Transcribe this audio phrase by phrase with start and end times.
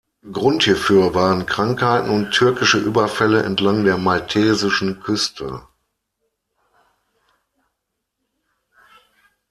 [0.31, 5.61] Grund hierfür waren Krankheiten und türkische Überfälle entlang der maltesischen Küste.